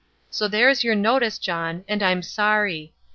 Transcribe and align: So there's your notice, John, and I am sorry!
So 0.31 0.47
there's 0.47 0.83
your 0.83 0.95
notice, 0.95 1.37
John, 1.37 1.85
and 1.87 2.01
I 2.01 2.09
am 2.09 2.23
sorry! 2.23 2.91